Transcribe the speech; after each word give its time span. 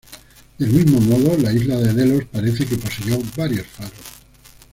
Del 0.57 0.71
mismo 0.71 0.99
modo, 0.99 1.37
la 1.37 1.53
isla 1.53 1.75
de 1.77 1.93
Delos 1.93 2.23
parece 2.31 2.65
que 2.65 2.75
poseyó 2.75 3.19
varios 3.37 3.67
faros. 3.67 3.91